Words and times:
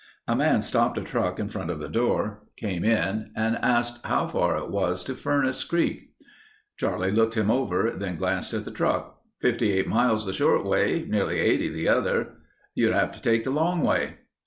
A 0.27 0.35
man 0.35 0.63
stopped 0.63 0.97
a 0.97 1.01
truck 1.03 1.37
in 1.37 1.47
front 1.47 1.69
of 1.69 1.79
the 1.79 1.87
door, 1.87 2.47
came 2.57 2.83
in 2.83 3.31
and 3.35 3.57
asked 3.57 4.03
how 4.03 4.25
far 4.25 4.57
it 4.57 4.71
was 4.71 5.03
to 5.03 5.13
Furnace 5.13 5.63
Creek. 5.63 6.09
Charlie 6.75 7.11
looked 7.11 7.35
him 7.37 7.51
over, 7.51 7.91
then 7.91 8.15
glanced 8.17 8.55
at 8.55 8.65
the 8.65 8.71
truck. 8.71 9.21
"Fifty 9.41 9.71
eight 9.73 9.87
miles 9.87 10.25
the 10.25 10.33
short 10.33 10.65
way. 10.65 11.05
Nearly 11.07 11.37
80 11.39 11.69
the 11.69 11.87
other. 11.87 12.29
You'll 12.73 12.93
have 12.93 13.11
to 13.11 13.21
take 13.21 13.43
the 13.43 13.51
long 13.51 13.81
way." 13.83 14.15